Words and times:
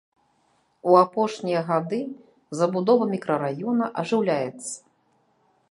У 0.91 0.95
апошнія 1.01 1.61
гады 1.69 1.99
забудова 2.61 3.03
мікрараёна 3.13 3.85
ажыўляецца. 4.05 4.73